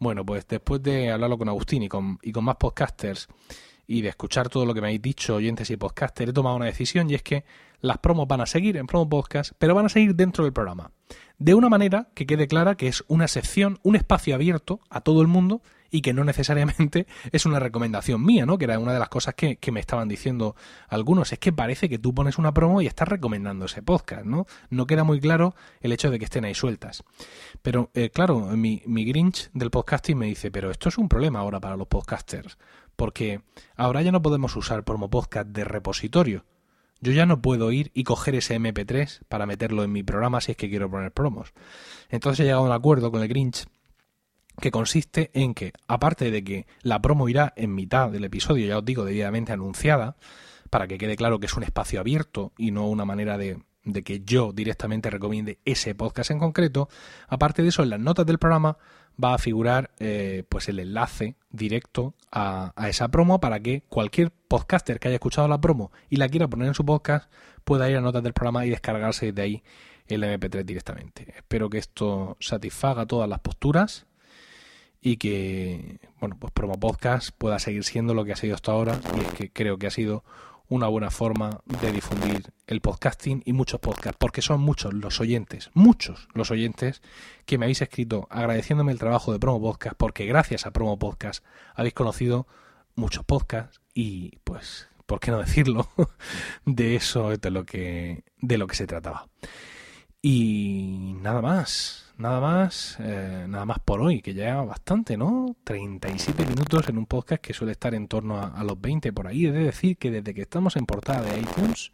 [0.03, 3.29] Bueno, pues después de hablarlo con Agustín y con, y con más podcasters
[3.87, 6.65] y de escuchar todo lo que me habéis dicho, oyentes y podcasters, he tomado una
[6.65, 7.45] decisión y es que
[7.79, 10.91] las promos van a seguir en Promo Podcast, pero van a seguir dentro del programa.
[11.37, 15.21] De una manera que quede clara que es una sección, un espacio abierto a todo
[15.21, 15.61] el mundo
[15.93, 18.57] y que no necesariamente es una recomendación mía, ¿no?
[18.57, 20.55] Que era una de las cosas que, me estaban diciendo
[20.89, 21.31] algunos.
[21.31, 24.47] Es que parece que tú pones una promo y estás recomendando ese podcast, ¿no?
[24.71, 27.03] No queda muy claro el hecho de que estén ahí sueltas.
[27.61, 31.39] Pero, eh, claro, mi, mi Grinch del podcasting me dice, pero esto es un problema
[31.39, 32.57] ahora para los podcasters,
[32.95, 33.41] porque
[33.75, 36.43] ahora ya no podemos usar promo podcast de repositorio.
[37.01, 40.53] Yo ya no puedo ir y coger ese MP3 para meterlo en mi programa si
[40.53, 41.53] es que quiero poner promos.
[42.09, 43.67] Entonces he llegado a un acuerdo con el Grinch
[44.59, 48.77] que consiste en que, aparte de que la promo irá en mitad del episodio, ya
[48.77, 50.15] os digo, debidamente anunciada,
[50.69, 53.59] para que quede claro que es un espacio abierto y no una manera de,
[54.03, 56.89] que yo directamente recomiende ese podcast en concreto,
[57.27, 58.77] aparte de eso, en las notas del programa
[59.23, 64.31] va a figurar eh, pues el enlace directo a, a, esa promo para que cualquier
[64.31, 67.31] podcaster que haya escuchado la promo y la quiera poner en su podcast
[67.63, 69.63] pueda ir a notas del programa y descargarse de ahí
[70.07, 71.33] el MP3 directamente.
[71.35, 74.07] Espero que esto satisfaga todas las posturas
[75.05, 78.99] y que, bueno, pues Promo Podcast pueda seguir siendo lo que ha sido hasta ahora
[79.17, 80.23] y es que creo que ha sido
[80.69, 85.71] una buena forma de difundir el podcasting y muchos podcasts, porque son muchos los oyentes,
[85.73, 87.01] muchos los oyentes
[87.45, 91.43] que me habéis escrito agradeciéndome el trabajo de Promo Podcast, porque gracias a Promo Podcast
[91.75, 92.47] habéis conocido
[92.95, 95.89] muchos podcasts y pues, ¿por qué no decirlo?
[96.65, 99.27] de eso es de lo que, de lo que se trataba.
[100.21, 105.55] Y nada más, nada más, eh, nada más por hoy, que ya bastante, ¿no?
[105.63, 109.45] 37 minutos en un podcast que suele estar en torno a, los 20 por ahí.
[109.45, 111.91] He de decir que desde que estamos en portada de iTunes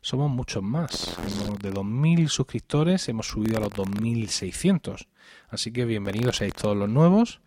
[0.00, 1.16] somos muchos más.
[1.62, 5.06] De 2.000 suscriptores hemos subido a los 2.600.
[5.48, 7.40] Así que bienvenidos a todos los nuevos.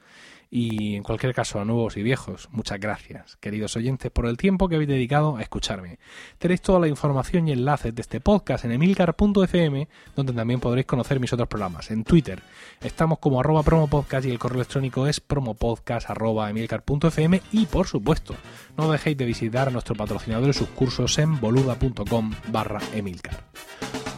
[0.49, 4.69] Y en cualquier caso, a nuevos y viejos, muchas gracias, queridos oyentes, por el tiempo
[4.69, 5.99] que habéis dedicado a escucharme.
[6.37, 11.19] Tenéis toda la información y enlaces de este podcast en emilcar.fm, donde también podréis conocer
[11.19, 11.91] mis otros programas.
[11.91, 12.41] En Twitter
[12.81, 18.35] estamos como arroba promopodcast y el correo electrónico es promopodcast arroba emilcar.fm y por supuesto,
[18.77, 23.43] no dejéis de visitar a nuestro patrocinador y sus cursos en boluda.com barra emilcar.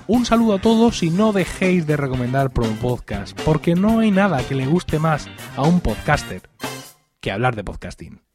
[0.10, 4.42] Un saludo a todos y no dejéis de recomendar Promo Podcast, porque no hay nada
[4.42, 6.50] que le guste más a un podcaster
[7.22, 8.29] que hablar de podcasting.